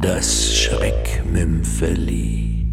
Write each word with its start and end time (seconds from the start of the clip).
Das 0.00 0.54
Schreckmümpfeli. 0.54 2.64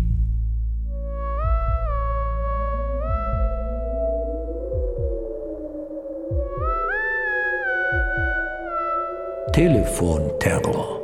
Telefonterror. 9.54 11.01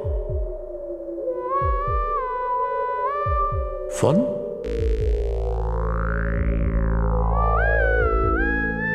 Von 3.89 4.23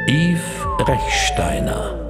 Yves 0.07 0.41
Rechsteiner. 0.87 2.06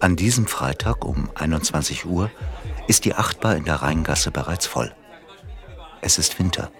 An 0.00 0.14
diesem 0.14 0.46
Freitag 0.46 1.04
um 1.04 1.28
21 1.34 2.06
Uhr 2.06 2.30
ist 2.86 3.04
die 3.04 3.14
Achtbar 3.14 3.56
in 3.56 3.64
der 3.64 3.76
Rheingasse 3.76 4.30
bereits 4.30 4.64
voll. 4.66 4.94
Es 6.00 6.18
ist 6.18 6.38
Winter. 6.38 6.70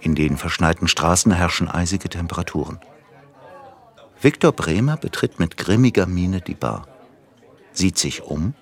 In 0.00 0.14
den 0.14 0.36
verschneiten 0.36 0.86
Straßen 0.86 1.32
herrschen 1.32 1.68
eisige 1.68 2.08
Temperaturen. 2.08 2.78
Viktor 4.20 4.52
Bremer 4.52 4.96
betritt 4.96 5.40
mit 5.40 5.56
grimmiger 5.56 6.06
Miene 6.06 6.40
die 6.40 6.54
Bar, 6.54 6.86
sieht 7.72 7.98
sich 7.98 8.22
um 8.22 8.54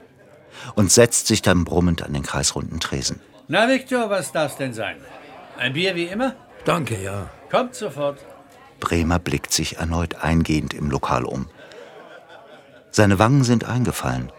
und 0.74 0.90
setzt 0.90 1.26
sich 1.26 1.42
dann 1.42 1.64
brummend 1.64 2.02
an 2.02 2.14
den 2.14 2.22
kreisrunden 2.22 2.80
Tresen. 2.80 3.20
Na, 3.46 3.68
Viktor, 3.68 4.08
was 4.08 4.32
darf's 4.32 4.56
denn 4.56 4.72
sein? 4.72 4.96
Ein 5.58 5.74
Bier 5.74 5.94
wie 5.94 6.06
immer? 6.06 6.34
Danke, 6.64 7.00
ja. 7.02 7.28
Kommt 7.50 7.74
sofort. 7.74 8.24
Bremer 8.80 9.18
blickt 9.18 9.52
sich 9.52 9.76
erneut 9.76 10.16
eingehend 10.16 10.72
im 10.72 10.90
Lokal 10.90 11.24
um. 11.24 11.48
Seine 12.96 13.18
Wangen 13.18 13.44
sind 13.44 13.66
eingefallen 13.66 14.32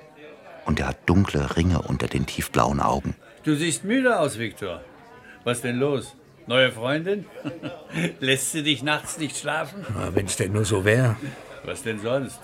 und 0.66 0.80
er 0.80 0.88
hat 0.88 1.08
dunkle 1.08 1.56
Ringe 1.56 1.84
unter 1.84 2.08
den 2.08 2.26
tiefblauen 2.26 2.80
Augen. 2.80 3.16
Du 3.44 3.54
siehst 3.54 3.84
müde 3.84 4.20
aus, 4.20 4.40
Viktor. 4.40 4.82
Was 5.44 5.62
denn 5.62 5.78
los? 5.78 6.16
Neue 6.48 6.72
Freundin? 6.72 7.28
Lässt 8.20 8.54
sie 8.54 8.64
dich 8.64 8.82
nachts 8.82 9.20
nicht 9.20 9.38
schlafen? 9.38 9.86
Na, 9.94 10.16
wenn's 10.16 10.38
denn 10.38 10.54
nur 10.54 10.66
so 10.66 10.84
wäre. 10.86 11.18
Was 11.66 11.84
denn 11.84 12.00
sonst? 12.00 12.40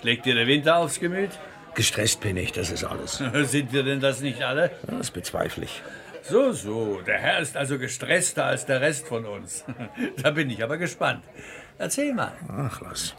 Schlägt 0.00 0.26
dir 0.26 0.34
der 0.34 0.48
Winter 0.48 0.78
aufs 0.78 0.98
Gemüt? 0.98 1.30
Gestresst 1.76 2.20
bin 2.22 2.36
ich, 2.38 2.50
das 2.50 2.72
ist 2.72 2.82
alles. 2.82 3.22
Sind 3.44 3.72
wir 3.72 3.84
denn 3.84 4.00
das 4.00 4.20
nicht 4.20 4.42
alle? 4.42 4.72
Das 4.88 5.12
bezweifle 5.12 5.66
ich. 5.66 5.80
So, 6.24 6.50
so. 6.50 7.00
Der 7.06 7.18
Herr 7.18 7.38
ist 7.38 7.56
also 7.56 7.78
gestresster 7.78 8.46
als 8.46 8.66
der 8.66 8.80
Rest 8.80 9.06
von 9.06 9.26
uns. 9.26 9.62
Da 10.24 10.32
bin 10.32 10.50
ich 10.50 10.64
aber 10.64 10.76
gespannt. 10.76 11.22
Erzähl 11.78 12.12
mal. 12.12 12.32
Ach, 12.48 12.80
lass. 12.80 13.14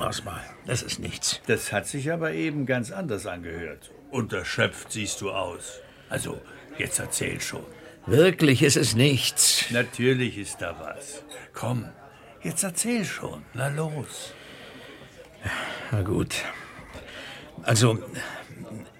Lass 0.00 0.24
mal, 0.24 0.40
das 0.66 0.82
ist 0.82 0.98
nichts. 0.98 1.40
Das 1.46 1.72
hat 1.72 1.86
sich 1.86 2.10
aber 2.10 2.32
eben 2.32 2.66
ganz 2.66 2.90
anders 2.90 3.26
angehört. 3.26 3.90
Unterschöpft 4.10 4.90
siehst 4.92 5.20
du 5.20 5.30
aus. 5.30 5.80
Also, 6.08 6.40
jetzt 6.78 6.98
erzähl 6.98 7.40
schon. 7.40 7.64
Wirklich 8.06 8.62
ist 8.62 8.76
es 8.76 8.94
nichts. 8.94 9.66
Natürlich 9.70 10.38
ist 10.38 10.56
da 10.62 10.74
was. 10.80 11.22
Komm, 11.52 11.84
jetzt 12.42 12.62
erzähl 12.64 13.04
schon. 13.04 13.44
Na 13.54 13.68
los. 13.68 14.32
Na 15.92 16.00
gut. 16.02 16.34
Also, 17.62 17.98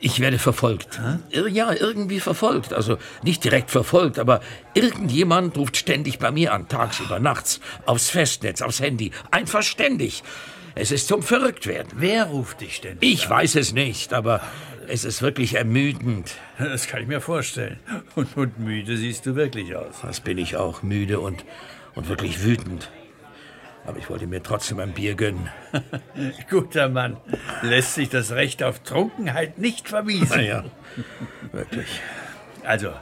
ich 0.00 0.20
werde 0.20 0.38
verfolgt. 0.38 1.00
Ir- 1.30 1.48
Ja, 1.48 1.72
irgendwie 1.72 2.20
verfolgt. 2.20 2.72
Also 2.74 2.98
nicht 3.22 3.42
direkt 3.42 3.70
verfolgt, 3.70 4.18
aber 4.18 4.40
irgendjemand 4.74 5.56
ruft 5.56 5.76
ständig 5.78 6.18
bei 6.18 6.30
mir 6.30 6.52
an, 6.52 6.68
tagsüber, 6.68 7.18
nachts, 7.18 7.60
aufs 7.86 8.10
Festnetz, 8.10 8.60
aufs 8.62 8.80
Handy. 8.80 9.12
Einfach 9.30 9.62
ständig. 9.62 10.22
Es 10.74 10.90
ist 10.92 11.08
zum 11.08 11.22
Verrücktwerden. 11.22 11.92
Wer 11.96 12.24
ruft 12.24 12.60
dich 12.60 12.80
denn? 12.80 12.98
Ich 13.00 13.28
weiß 13.28 13.56
es 13.56 13.72
nicht, 13.72 14.12
aber 14.12 14.40
es 14.88 15.04
ist 15.04 15.22
wirklich 15.22 15.54
ermüdend. 15.54 16.34
Das 16.58 16.86
kann 16.86 17.02
ich 17.02 17.08
mir 17.08 17.20
vorstellen. 17.20 17.80
Und, 18.14 18.36
und 18.36 18.58
müde 18.58 18.96
siehst 18.96 19.26
du 19.26 19.36
wirklich 19.36 19.74
aus. 19.74 20.00
Das 20.02 20.20
bin 20.20 20.38
ich 20.38 20.56
auch, 20.56 20.82
müde 20.82 21.20
und, 21.20 21.44
und 21.94 22.08
wirklich 22.08 22.42
wütend. 22.44 22.90
Aber 23.86 23.98
ich 23.98 24.10
wollte 24.10 24.26
mir 24.26 24.42
trotzdem 24.42 24.78
ein 24.78 24.92
Bier 24.92 25.14
gönnen. 25.14 25.48
Guter 26.50 26.88
Mann. 26.88 27.16
Lässt 27.62 27.94
sich 27.94 28.08
das 28.08 28.32
Recht 28.32 28.62
auf 28.62 28.80
Trunkenheit 28.80 29.58
nicht 29.58 29.88
vermiesen. 29.88 30.36
Naja, 30.36 30.64
wirklich. 31.52 31.88
Also, 32.64 32.92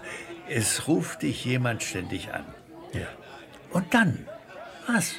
es 0.49 0.87
ruft 0.87 1.23
dich 1.23 1.45
jemand 1.45 1.83
ständig 1.83 2.33
an. 2.33 2.45
Ja. 2.93 3.09
Und 3.71 3.93
dann? 3.93 4.27
Was? 4.87 5.17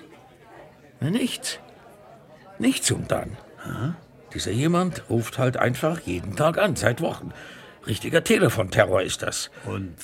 Nichts. 1.01 1.59
Nichts 2.59 2.91
und 2.91 3.11
dann. 3.11 3.37
Dieser 4.33 4.51
jemand 4.51 5.09
ruft 5.09 5.37
halt 5.37 5.57
einfach 5.57 6.01
jeden 6.01 6.35
Tag 6.35 6.57
an, 6.57 6.75
seit 6.75 7.01
Wochen. 7.01 7.33
Richtiger 7.87 8.23
Telefonterror 8.23 9.01
ist 9.01 9.23
das. 9.23 9.49
Und 9.65 9.95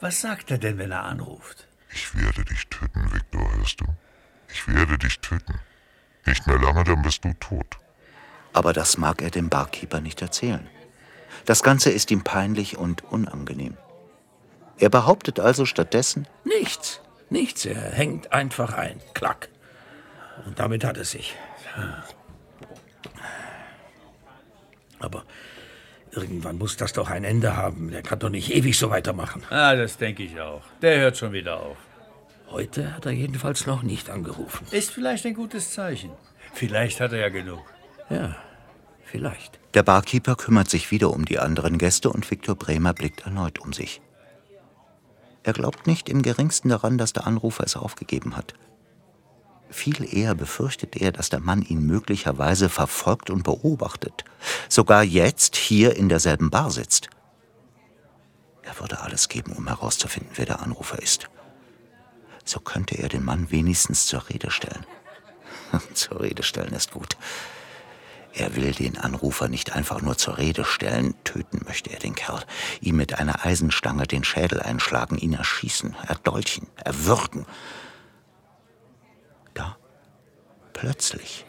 was 0.00 0.20
sagt 0.20 0.50
er 0.50 0.58
denn, 0.58 0.78
wenn 0.78 0.90
er 0.90 1.04
anruft? 1.04 1.66
Ich 1.94 2.14
werde 2.14 2.44
dich 2.44 2.66
töten, 2.68 3.12
Viktor, 3.12 3.54
hörst 3.56 3.80
du? 3.80 3.86
Ich 4.48 4.66
werde 4.68 4.98
dich 4.98 5.20
töten. 5.20 5.60
Nicht 6.26 6.46
mehr 6.46 6.58
lange, 6.58 6.84
dann 6.84 7.02
bist 7.02 7.24
du 7.24 7.32
tot. 7.34 7.78
Aber 8.52 8.72
das 8.72 8.98
mag 8.98 9.22
er 9.22 9.30
dem 9.30 9.48
Barkeeper 9.48 10.00
nicht 10.00 10.20
erzählen. 10.20 10.66
Das 11.46 11.62
Ganze 11.62 11.90
ist 11.90 12.10
ihm 12.10 12.22
peinlich 12.22 12.76
und 12.76 13.02
unangenehm. 13.04 13.76
Er 14.78 14.90
behauptet 14.90 15.40
also 15.40 15.64
stattdessen, 15.64 16.26
Nichts. 16.44 17.00
Nichts. 17.30 17.64
Er 17.64 17.80
hängt 17.92 18.32
einfach 18.32 18.74
ein. 18.74 19.00
Klack. 19.14 19.48
Und 20.44 20.58
damit 20.58 20.84
hat 20.84 20.98
es 20.98 21.12
sich. 21.12 21.34
Aber 24.98 25.24
irgendwann 26.12 26.58
muss 26.58 26.76
das 26.76 26.92
doch 26.92 27.10
ein 27.10 27.24
Ende 27.24 27.56
haben. 27.56 27.90
Der 27.90 28.02
kann 28.02 28.18
doch 28.18 28.28
nicht 28.28 28.54
ewig 28.54 28.78
so 28.78 28.90
weitermachen. 28.90 29.42
Ah, 29.50 29.74
das 29.74 29.96
denke 29.98 30.22
ich 30.22 30.40
auch. 30.40 30.62
Der 30.80 30.98
hört 31.00 31.16
schon 31.16 31.32
wieder 31.32 31.60
auf. 31.60 31.76
Heute 32.48 32.94
hat 32.94 33.06
er 33.06 33.12
jedenfalls 33.12 33.66
noch 33.66 33.82
nicht 33.82 34.10
angerufen. 34.10 34.66
Ist 34.70 34.90
vielleicht 34.90 35.24
ein 35.26 35.34
gutes 35.34 35.72
Zeichen. 35.72 36.10
Vielleicht 36.52 37.00
hat 37.00 37.12
er 37.12 37.18
ja 37.20 37.28
genug. 37.30 37.62
Ja, 38.10 38.36
vielleicht. 39.04 39.58
der 39.72 39.82
Barkeeper 39.82 40.36
kümmert 40.36 40.68
sich 40.68 40.90
wieder 40.90 41.10
um 41.10 41.24
die 41.24 41.38
anderen 41.38 41.78
Gäste 41.78 42.10
und 42.10 42.30
Viktor 42.30 42.54
Bremer 42.56 42.92
blickt 42.92 43.24
erneut 43.24 43.58
um 43.58 43.72
sich. 43.72 44.02
Er 45.44 45.54
glaubt 45.54 45.86
nicht 45.86 46.10
im 46.10 46.20
geringsten 46.20 46.68
daran, 46.68 46.98
dass 46.98 47.14
der 47.14 47.26
Anrufer 47.26 47.64
es 47.64 47.74
aufgegeben 47.74 48.36
hat. 48.36 48.54
Viel 49.72 50.14
eher 50.14 50.34
befürchtet 50.34 50.96
er, 50.96 51.12
dass 51.12 51.30
der 51.30 51.40
Mann 51.40 51.62
ihn 51.62 51.86
möglicherweise 51.86 52.68
verfolgt 52.68 53.30
und 53.30 53.42
beobachtet, 53.42 54.24
sogar 54.68 55.02
jetzt 55.02 55.56
hier 55.56 55.96
in 55.96 56.10
derselben 56.10 56.50
Bar 56.50 56.70
sitzt. 56.70 57.08
Er 58.62 58.78
würde 58.78 59.00
alles 59.00 59.28
geben, 59.28 59.52
um 59.52 59.66
herauszufinden, 59.66 60.32
wer 60.34 60.44
der 60.44 60.60
Anrufer 60.60 61.00
ist. 61.02 61.30
So 62.44 62.60
könnte 62.60 62.98
er 62.98 63.08
den 63.08 63.24
Mann 63.24 63.50
wenigstens 63.50 64.06
zur 64.06 64.28
Rede 64.28 64.50
stellen. 64.50 64.84
zur 65.94 66.20
Rede 66.20 66.42
stellen 66.42 66.74
ist 66.74 66.92
gut. 66.92 67.16
Er 68.34 68.54
will 68.54 68.72
den 68.72 68.98
Anrufer 68.98 69.48
nicht 69.48 69.72
einfach 69.72 70.02
nur 70.02 70.16
zur 70.18 70.36
Rede 70.38 70.64
stellen, 70.64 71.14
töten 71.24 71.62
möchte 71.66 71.90
er 71.90 71.98
den 71.98 72.14
Kerl, 72.14 72.44
ihm 72.80 72.96
mit 72.96 73.18
einer 73.18 73.44
Eisenstange 73.44 74.06
den 74.06 74.24
Schädel 74.24 74.60
einschlagen, 74.60 75.16
ihn 75.16 75.34
erschießen, 75.34 75.96
erdolchen, 76.08 76.66
erwürgen. 76.76 77.46
Plötzlich, 80.82 81.46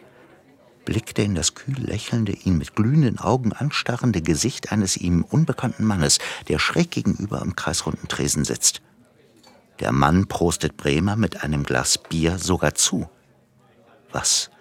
blickt 0.86 1.18
er 1.18 1.26
in 1.26 1.34
das 1.34 1.56
kühl 1.56 1.80
lächelnde, 1.80 2.34
ihn 2.34 2.60
mit 2.60 2.76
glühenden 2.76 3.18
Augen 3.18 3.52
anstarrende 3.52 4.22
Gesicht 4.22 4.72
eines 4.72 4.96
ihm 4.96 5.24
unbekannten 5.24 5.86
Mannes, 5.86 6.20
der 6.50 6.60
schräg 6.60 6.92
gegenüber 6.92 7.42
am 7.42 7.56
kreisrunden 7.56 8.08
Tresen 8.08 8.46
sitzt. 8.46 8.84
Der 9.80 9.92
Mann 9.92 10.28
prostet 10.28 10.78
Bremer 10.78 11.16
mit 11.16 11.44
einem 11.44 11.64
Glas 11.64 11.98
Bier 11.98 12.38
sogar 12.38 12.76
zu. 12.76 13.10
Was, 14.12 14.52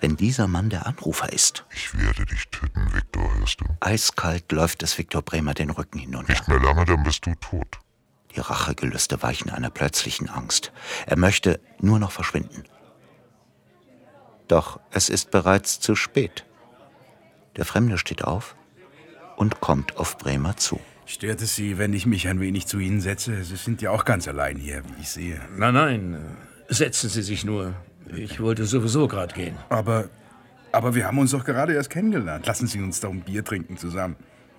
wenn 0.00 0.16
dieser 0.16 0.46
Mann 0.46 0.70
der 0.70 0.86
Anrufer 0.86 1.32
ist? 1.32 1.64
Ich 1.74 1.98
werde 1.98 2.26
dich 2.26 2.44
töten, 2.52 2.94
Viktor, 2.94 3.28
hörst 3.40 3.60
du? 3.60 3.64
Eiskalt 3.80 4.52
läuft 4.52 4.84
es 4.84 4.96
Viktor 4.96 5.22
Bremer 5.22 5.54
den 5.54 5.70
Rücken 5.70 5.98
hinunter. 5.98 6.32
Nicht 6.32 6.46
mehr 6.46 6.60
lange, 6.60 6.84
dann 6.84 7.02
bist 7.02 7.26
du 7.26 7.34
tot. 7.34 7.80
Die 8.36 8.40
Rachegelüste 8.40 9.20
weichen 9.20 9.50
einer 9.50 9.70
plötzlichen 9.70 10.28
Angst. 10.28 10.70
Er 11.06 11.18
möchte 11.18 11.58
nur 11.80 11.98
noch 11.98 12.12
verschwinden. 12.12 12.62
Doch 14.48 14.80
es 14.90 15.08
ist 15.08 15.30
bereits 15.30 15.78
zu 15.78 15.94
spät. 15.94 16.44
Der 17.56 17.64
Fremde 17.64 17.98
steht 17.98 18.24
auf 18.24 18.56
und 19.36 19.60
kommt 19.60 19.96
auf 19.98 20.18
Bremer 20.18 20.56
zu. 20.56 20.80
Stört 21.06 21.40
es 21.40 21.56
Sie, 21.56 21.78
wenn 21.78 21.92
ich 21.92 22.06
mich 22.06 22.28
ein 22.28 22.40
wenig 22.40 22.66
zu 22.66 22.78
Ihnen 22.78 23.00
setze? 23.00 23.42
Sie 23.44 23.56
sind 23.56 23.80
ja 23.80 23.90
auch 23.90 24.04
ganz 24.04 24.28
allein 24.28 24.56
hier, 24.56 24.82
wie 24.84 25.00
ich 25.00 25.08
sehe. 25.08 25.40
Nein, 25.56 25.74
nein, 25.74 26.14
äh, 26.14 26.74
setzen 26.74 27.08
Sie 27.08 27.22
sich 27.22 27.44
nur. 27.44 27.74
Ich 28.14 28.40
wollte 28.40 28.64
sowieso 28.64 29.08
gerade 29.08 29.34
gehen. 29.34 29.56
Aber, 29.68 30.08
aber 30.72 30.94
wir 30.94 31.06
haben 31.06 31.18
uns 31.18 31.30
doch 31.30 31.44
gerade 31.44 31.74
erst 31.74 31.90
kennengelernt. 31.90 32.46
Lassen 32.46 32.66
Sie 32.66 32.80
uns 32.80 33.00
doch 33.00 33.10
ein 33.10 33.20
Bier 33.22 33.44
trinken 33.44 33.76
zusammen. 33.76 34.16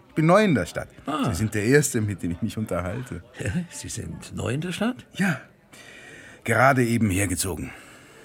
Ich 0.10 0.16
bin 0.16 0.26
neu 0.26 0.44
in 0.44 0.56
der 0.56 0.66
Stadt. 0.66 0.90
Sie 1.26 1.36
sind 1.36 1.54
der 1.54 1.66
Erste, 1.66 2.02
mit 2.02 2.24
dem 2.24 2.32
ich 2.32 2.42
mich 2.42 2.58
unterhalte. 2.58 3.24
Sie 3.70 3.90
sind 3.90 4.36
neu 4.36 4.54
in 4.54 4.62
der 4.62 4.72
Stadt? 4.72 5.06
Ja, 5.14 5.40
gerade 6.44 6.84
eben 6.84 7.10
hergezogen. 7.10 7.72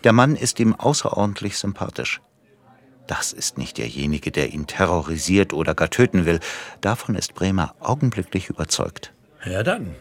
Der 0.04 0.12
Mann 0.12 0.36
ist 0.36 0.60
ihm 0.60 0.74
außerordentlich 0.74 1.56
sympathisch. 1.56 2.20
Das 3.06 3.32
ist 3.32 3.56
nicht 3.56 3.78
derjenige, 3.78 4.30
der 4.30 4.52
ihn 4.52 4.66
terrorisiert 4.66 5.54
oder 5.54 5.74
gar 5.74 5.88
töten 5.88 6.26
will. 6.26 6.40
Davon 6.82 7.14
ist 7.14 7.34
Bremer 7.34 7.74
augenblicklich 7.80 8.50
überzeugt. 8.50 9.12
Ja 9.44 9.62
dann, 9.62 9.94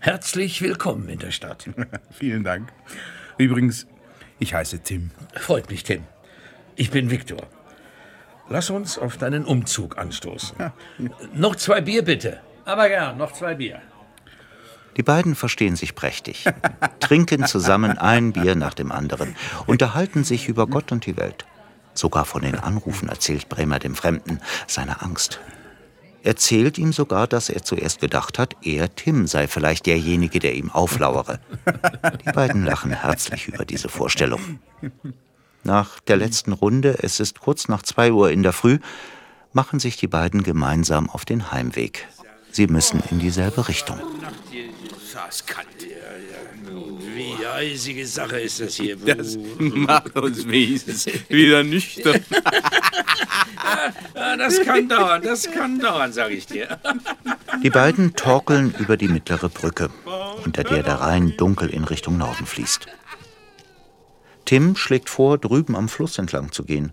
herzlich 0.00 0.60
willkommen 0.60 1.08
in 1.08 1.18
der 1.18 1.30
Stadt. 1.30 1.68
Vielen 2.10 2.44
Dank. 2.44 2.72
Übrigens, 3.38 3.86
ich 4.38 4.52
heiße 4.52 4.80
Tim. 4.80 5.10
Freut 5.34 5.70
mich, 5.70 5.82
Tim. 5.82 6.04
Ich 6.76 6.90
bin 6.90 7.10
Viktor. 7.10 7.46
Lass 8.50 8.68
uns 8.70 8.98
auf 8.98 9.16
deinen 9.16 9.44
Umzug 9.44 9.98
anstoßen. 9.98 10.56
Noch 11.34 11.56
zwei 11.56 11.80
Bier, 11.80 12.02
bitte. 12.02 12.40
Aber 12.64 12.88
gern, 12.88 13.16
noch 13.16 13.32
zwei 13.32 13.54
Bier. 13.54 13.80
Die 14.98 15.04
beiden 15.04 15.36
verstehen 15.36 15.76
sich 15.76 15.94
prächtig, 15.94 16.44
trinken 16.98 17.46
zusammen 17.46 17.96
ein 17.98 18.32
Bier 18.32 18.56
nach 18.56 18.74
dem 18.74 18.90
anderen, 18.90 19.36
unterhalten 19.66 20.24
sich 20.24 20.48
über 20.48 20.66
Gott 20.66 20.90
und 20.90 21.06
die 21.06 21.16
Welt. 21.16 21.46
Sogar 21.94 22.24
von 22.24 22.42
den 22.42 22.56
Anrufen 22.56 23.08
erzählt 23.08 23.48
Bremer 23.48 23.78
dem 23.78 23.94
Fremden 23.94 24.40
seine 24.66 25.00
Angst. 25.00 25.40
Erzählt 26.24 26.78
ihm 26.78 26.92
sogar, 26.92 27.28
dass 27.28 27.48
er 27.48 27.62
zuerst 27.62 28.00
gedacht 28.00 28.40
hat, 28.40 28.56
er, 28.62 28.92
Tim, 28.92 29.28
sei 29.28 29.46
vielleicht 29.46 29.86
derjenige, 29.86 30.40
der 30.40 30.56
ihm 30.56 30.70
auflauere. 30.70 31.38
Die 32.26 32.32
beiden 32.32 32.64
lachen 32.64 32.90
herzlich 32.90 33.46
über 33.46 33.64
diese 33.64 33.88
Vorstellung. 33.88 34.58
Nach 35.62 36.00
der 36.00 36.16
letzten 36.16 36.52
Runde, 36.52 36.98
es 37.02 37.20
ist 37.20 37.40
kurz 37.40 37.68
nach 37.68 37.84
zwei 37.84 38.10
Uhr 38.10 38.32
in 38.32 38.42
der 38.42 38.52
Früh, 38.52 38.80
machen 39.52 39.78
sich 39.78 39.96
die 39.96 40.08
beiden 40.08 40.42
gemeinsam 40.42 41.08
auf 41.08 41.24
den 41.24 41.52
Heimweg. 41.52 42.08
Sie 42.50 42.66
müssen 42.66 43.00
in 43.10 43.20
dieselbe 43.20 43.68
Richtung. 43.68 44.00
Das 45.14 45.46
kann 45.46 45.64
Wie 47.14 47.46
eisige 47.46 48.06
Sache 48.06 48.40
ist 48.40 48.60
das 48.60 48.74
hier. 48.74 48.96
Das 48.96 49.38
macht 49.58 50.16
uns 50.16 50.46
wenigstens 50.46 51.06
wieder 51.28 51.62
nüchtern. 51.62 52.24
Ja, 54.14 54.36
das 54.36 54.60
kann 54.62 54.88
dauern, 54.88 55.22
das 55.22 55.50
kann 55.50 55.78
dauern, 55.78 56.12
sag 56.12 56.30
ich 56.30 56.46
dir. 56.46 56.78
Die 57.62 57.70
beiden 57.70 58.14
torkeln 58.14 58.74
über 58.78 58.96
die 58.96 59.08
mittlere 59.08 59.48
Brücke, 59.48 59.90
unter 60.44 60.64
der 60.64 60.82
der 60.82 61.00
Rhein 61.00 61.36
dunkel 61.36 61.70
in 61.70 61.84
Richtung 61.84 62.18
Norden 62.18 62.46
fließt. 62.46 62.86
Tim 64.44 64.76
schlägt 64.76 65.10
vor, 65.10 65.38
drüben 65.38 65.76
am 65.76 65.88
Fluss 65.88 66.18
entlang 66.18 66.52
zu 66.52 66.64
gehen. 66.64 66.92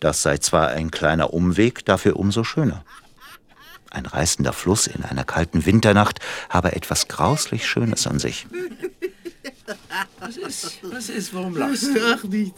Das 0.00 0.22
sei 0.22 0.38
zwar 0.38 0.68
ein 0.68 0.90
kleiner 0.90 1.32
Umweg, 1.32 1.84
dafür 1.84 2.16
umso 2.16 2.44
schöner. 2.44 2.84
Ein 3.90 4.06
reißender 4.06 4.52
Fluss 4.52 4.86
in 4.86 5.04
einer 5.04 5.24
kalten 5.24 5.66
Winternacht 5.66 6.20
habe 6.48 6.72
etwas 6.72 7.08
grauslich 7.08 7.66
Schönes 7.68 8.06
an 8.06 8.18
sich. 8.18 8.46
Was 10.18 10.36
ist? 10.36 10.78
Was 10.82 11.08
ist? 11.08 11.34
Warum 11.34 11.56
lachst 11.56 11.84
du? 11.84 12.14
Ach, 12.14 12.22
nicht. 12.24 12.54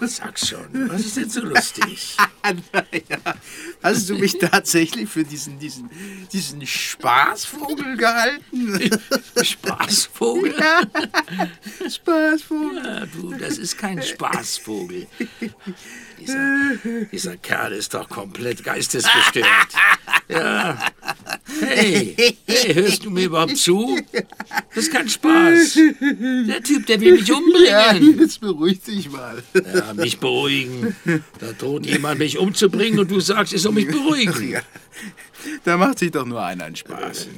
Sag 0.00 0.38
schon, 0.38 0.88
was 0.88 1.02
ist 1.02 1.16
denn 1.16 1.30
so 1.30 1.40
lustig? 1.40 2.16
naja, 2.72 3.34
hast 3.82 4.08
du 4.08 4.14
mich 4.14 4.38
tatsächlich 4.38 5.08
für 5.08 5.24
diesen, 5.24 5.58
diesen, 5.58 5.90
diesen 6.32 6.66
Spaßvogel 6.66 7.96
gehalten? 7.96 8.90
Spaßvogel? 9.42 10.54
Ja, 10.58 10.82
Spaßvogel. 11.88 12.84
Ja, 12.84 13.06
du, 13.06 13.34
das 13.34 13.58
ist 13.58 13.76
kein 13.76 14.02
Spaßvogel. 14.02 15.06
Dieser, 16.18 16.76
dieser 17.10 17.36
Kerl 17.36 17.72
ist 17.72 17.94
doch 17.94 18.08
komplett 18.08 18.62
geistesgestört. 18.64 19.46
Ja. 20.30 20.78
Hey, 21.60 22.14
hey, 22.46 22.74
hörst 22.74 23.04
du 23.04 23.10
mir 23.10 23.24
überhaupt 23.24 23.56
zu? 23.56 23.98
Das 24.74 24.84
ist 24.84 24.92
kein 24.92 25.08
Spaß. 25.08 25.78
Der 26.48 26.62
Typ, 26.62 26.86
der 26.86 27.00
will 27.00 27.12
mich 27.12 27.28
Ja, 27.28 27.36
umbringen. 27.36 28.20
jetzt 28.20 28.40
beruhig 28.40 28.80
dich 28.82 29.10
mal. 29.10 29.42
Ja, 29.54 29.92
mich 29.94 30.18
beruhigen. 30.18 30.94
Da 31.38 31.52
droht 31.52 31.86
jemand, 31.86 32.18
mich 32.18 32.38
umzubringen 32.38 32.98
und 33.00 33.10
du 33.10 33.20
sagst, 33.20 33.52
ich 33.52 33.60
soll 33.62 33.72
mich 33.72 33.88
beruhigen. 33.88 34.50
Ja, 34.52 34.60
da 35.64 35.76
macht 35.76 35.98
sich 35.98 36.10
doch 36.10 36.24
nur 36.26 36.42
einer 36.42 36.64
einen 36.64 36.76
Spaß. 36.76 37.28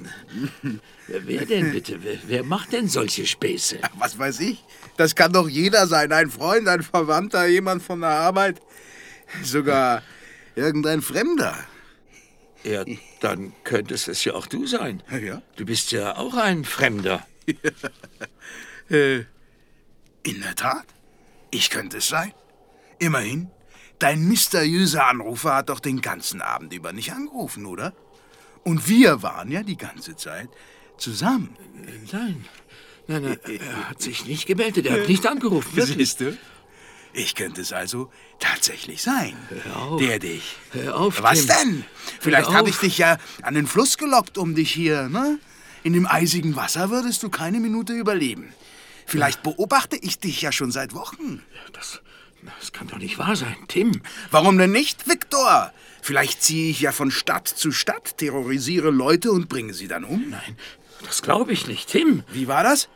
Wer 1.08 1.46
denn 1.46 1.72
bitte? 1.72 1.98
Wer, 2.02 2.18
wer 2.26 2.44
macht 2.44 2.72
denn 2.72 2.88
solche 2.88 3.26
Späße? 3.26 3.78
Was 3.98 4.18
weiß 4.18 4.40
ich? 4.40 4.62
Das 4.96 5.14
kann 5.14 5.32
doch 5.32 5.48
jeder 5.48 5.86
sein. 5.86 6.12
Ein 6.12 6.30
Freund, 6.30 6.68
ein 6.68 6.82
Verwandter, 6.82 7.46
jemand 7.46 7.82
von 7.82 8.00
der 8.00 8.10
Arbeit. 8.10 8.60
Sogar 9.42 10.02
irgendein 10.54 11.00
Fremder. 11.02 11.56
Ja, 12.64 12.85
dann 13.20 13.53
könntest 13.64 14.09
es 14.09 14.25
ja 14.25 14.35
auch 14.35 14.47
du 14.47 14.67
sein. 14.67 15.03
Ja. 15.11 15.43
Du 15.56 15.64
bist 15.67 15.93
ja 15.93 16.17
auch 16.17 16.35
ein 16.35 16.64
Fremder. 16.64 17.26
In 18.88 19.26
der 20.41 20.55
Tat. 20.55 20.87
Ich 21.50 21.70
könnte 21.70 21.99
es 21.99 22.09
sein. 22.09 22.32
Immerhin. 22.99 23.50
Dein 23.99 24.26
mysteriöser 24.26 25.06
Anrufer 25.06 25.55
hat 25.56 25.69
doch 25.69 25.81
den 25.81 26.00
ganzen 26.00 26.41
Abend 26.41 26.73
über 26.73 26.93
nicht 26.93 27.12
angerufen, 27.12 27.67
oder? 27.67 27.94
Und 28.64 28.88
wir 28.88 29.23
waren 29.23 29.50
ja 29.50 29.62
die 29.62 29.76
ganze 29.76 30.17
Zeit 30.17 30.49
zusammen. 30.99 31.56
Nein, 32.12 32.44
nein, 33.06 33.23
nein, 33.23 33.38
er 33.61 33.91
hat 33.91 34.00
sich 34.00 34.26
nicht 34.26 34.47
gemeldet, 34.47 34.87
er 34.87 35.00
hat 35.00 35.09
nicht 35.09 35.26
angerufen. 35.26 35.76
Wirklich. 35.76 35.97
Siehst 35.97 36.20
du? 36.20 36.37
Ich 37.14 37.35
könnte 37.35 37.61
es 37.61 37.73
also 37.73 38.11
tatsächlich 38.38 39.03
sein, 39.03 39.37
auf. 39.75 40.00
der 40.00 40.19
dich. 40.19 40.56
Hör 40.73 40.97
auf, 40.97 41.23
Was 41.23 41.41
Tim. 41.41 41.49
denn? 41.49 41.85
Vielleicht 42.20 42.49
Hör 42.49 42.56
habe 42.56 42.70
ich 42.70 42.79
dich 42.79 42.99
ja 42.99 43.19
an 43.43 43.55
den 43.55 43.67
Fluss 43.67 43.99
gelockt, 43.99 44.38
um 44.38 44.55
dich 44.55 44.73
hier, 44.73 45.09
ne? 45.09 45.38
In 45.82 45.93
dem 45.93 46.06
eisigen 46.06 46.56
Wasser 46.56 46.91
würdest 46.91 47.23
du 47.23 47.29
keine 47.29 47.61
Minute 47.61 47.93
überleben. 47.93 48.55
Vielleicht 49.05 49.43
beobachte 49.43 49.97
ich 49.97 50.19
dich 50.20 50.41
ja 50.41 50.53
schon 50.53 50.70
seit 50.70 50.94
Wochen. 50.94 51.43
Das, 51.73 52.00
das 52.61 52.73
kann 52.73 52.87
doch 52.87 52.99
nicht 52.99 53.19
wahr 53.19 53.37
sein, 53.37 53.56
Tim. 53.69 54.00
Warum 54.31 54.56
denn 54.59 54.73
nicht, 54.73 55.09
Viktor? 55.09 55.73
Vielleicht 56.00 56.43
ziehe 56.43 56.70
ich 56.70 56.81
ja 56.81 56.93
von 56.93 57.11
Stadt 57.11 57.47
zu 57.49 57.73
Stadt, 57.73 58.17
terrorisiere 58.19 58.91
Leute 58.91 59.32
und 59.32 59.49
bringe 59.49 59.75
sie 59.75 59.88
dann 59.88 60.05
um. 60.05 60.31
Nein, 60.31 60.56
das 61.05 61.20
glaube 61.23 61.53
ich 61.53 61.67
nicht, 61.67 61.88
Tim. 61.88 62.23
Wie 62.32 62.49
war 62.49 62.62
das? 62.62 62.88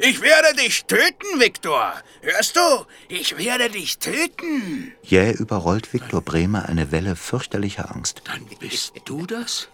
Ich 0.00 0.20
werde 0.20 0.54
dich 0.54 0.84
töten, 0.84 1.40
Viktor. 1.40 1.92
Hörst 2.22 2.54
du? 2.54 2.60
Ich 3.08 3.36
werde 3.36 3.68
dich 3.68 3.98
töten. 3.98 4.92
Jäh 5.02 5.32
überrollt 5.32 5.92
Viktor 5.92 6.22
Bremer 6.22 6.68
eine 6.68 6.92
Welle 6.92 7.16
fürchterlicher 7.16 7.92
Angst. 7.92 8.22
Dann 8.24 8.46
bist 8.60 8.92
du 9.06 9.26
das? 9.26 9.68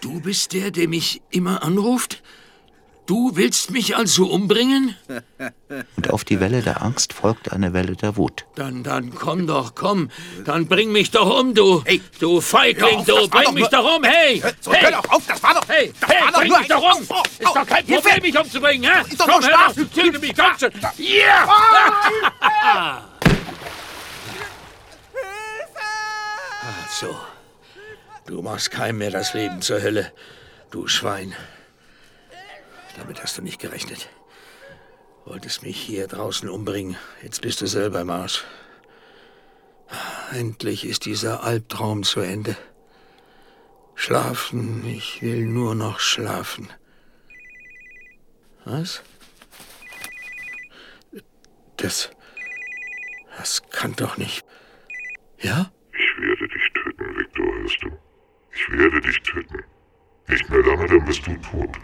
Du 0.00 0.20
bist 0.20 0.54
der, 0.54 0.70
der 0.70 0.88
mich 0.88 1.20
immer 1.28 1.62
anruft? 1.62 2.22
Du 3.06 3.34
willst 3.34 3.72
mich 3.72 3.96
also 3.96 4.26
umbringen? 4.26 4.94
Und 5.96 6.10
auf 6.10 6.24
die 6.24 6.38
Welle 6.38 6.62
der 6.62 6.82
Angst 6.82 7.12
folgt 7.12 7.52
eine 7.52 7.72
Welle 7.72 7.96
der 7.96 8.16
Wut. 8.16 8.46
Dann, 8.54 8.84
dann 8.84 9.12
komm 9.12 9.48
doch, 9.48 9.74
komm. 9.74 10.08
Dann 10.44 10.66
bring 10.66 10.92
mich 10.92 11.10
doch 11.10 11.40
um, 11.40 11.52
du. 11.52 11.82
Hey. 11.84 12.00
Du 12.20 12.40
Feigling, 12.40 12.98
auf, 12.98 13.06
du. 13.06 13.28
Bring 13.28 13.44
doch 13.44 13.52
mich 13.52 13.68
doch 13.68 13.96
um, 13.96 14.04
hey. 14.04 14.40
So, 14.60 14.72
hey. 14.72 14.82
hör 14.82 15.02
doch 15.02 15.10
auf, 15.10 15.26
das 15.26 15.42
war 15.42 15.54
doch... 15.54 15.68
Hey, 15.68 15.92
das 15.98 16.10
hey, 16.10 16.22
war 16.22 16.32
doch 16.32 16.38
bring 16.38 16.48
nur 16.48 16.58
mich 16.60 16.68
doch 16.68 16.82
um! 16.82 17.04
Au, 17.08 17.14
au, 17.14 17.22
Ist 17.22 17.42
doch 17.42 17.66
kein 17.66 17.84
Hilfe! 17.84 18.02
Problem, 18.02 18.22
mich 18.22 18.38
umzubringen, 18.38 18.90
hä? 18.90 19.00
Ist 19.10 19.20
doch 19.20 19.26
Komm, 19.26 19.44
hör 19.44 19.50
doch, 19.50 19.74
du 19.74 19.84
töte 19.84 20.18
mich, 20.20 20.34
komm 20.36 20.58
schon! 20.58 20.70
Ja! 20.98 23.02
Also, 26.64 27.18
du 28.26 28.42
machst 28.42 28.70
keinem 28.70 28.98
mehr 28.98 29.10
das 29.10 29.34
Leben 29.34 29.62
zur 29.62 29.82
Hölle, 29.82 30.12
du 30.70 30.86
Schwein. 30.86 31.34
Damit 32.96 33.22
hast 33.22 33.38
du 33.38 33.42
nicht 33.42 33.60
gerechnet. 33.60 34.08
Wolltest 35.24 35.62
mich 35.62 35.80
hier 35.80 36.08
draußen 36.08 36.48
umbringen, 36.48 36.96
jetzt 37.22 37.42
bist 37.42 37.60
du 37.60 37.66
selber 37.66 38.00
im 38.00 38.10
Arsch. 38.10 38.44
Endlich 40.32 40.84
ist 40.84 41.04
dieser 41.04 41.44
Albtraum 41.44 42.02
zu 42.02 42.20
Ende. 42.20 42.56
Schlafen, 43.94 44.84
ich 44.86 45.22
will 45.22 45.46
nur 45.46 45.74
noch 45.74 46.00
schlafen. 46.00 46.70
Was? 48.64 49.02
Das. 51.76 52.10
Das 53.36 53.62
kann 53.70 53.94
doch 53.96 54.16
nicht. 54.16 54.44
Ja? 55.38 55.70
Ich 55.92 56.22
werde 56.22 56.48
dich 56.48 56.72
töten, 56.74 57.18
Viktor, 57.18 57.54
hörst 57.54 57.82
du? 57.82 57.98
Ich 58.52 58.78
werde 58.78 59.00
dich 59.00 59.20
töten. 59.22 59.64
Nicht 60.28 60.48
mehr 60.48 60.62
lange, 60.62 60.86
dann 60.86 61.04
bist 61.04 61.26
du 61.26 61.36
tot. 61.38 61.76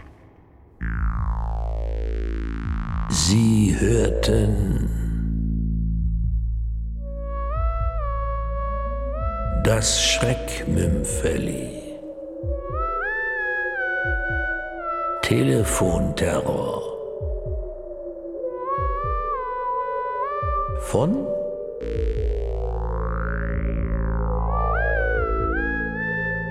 Sie 3.11 3.75
hörten 3.79 4.87
das 9.63 10.03
Schreckmümpfeli. 10.03 11.81
Telefonterror 15.23 16.83
von 20.81 21.25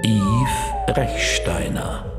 Yves 0.05 0.97
Rechsteiner. 0.97 2.18